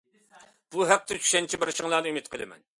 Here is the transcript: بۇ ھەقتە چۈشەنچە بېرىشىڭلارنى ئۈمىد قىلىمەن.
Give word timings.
بۇ 0.75 0.87
ھەقتە 0.93 1.19
چۈشەنچە 1.21 1.63
بېرىشىڭلارنى 1.65 2.13
ئۈمىد 2.15 2.35
قىلىمەن. 2.35 2.69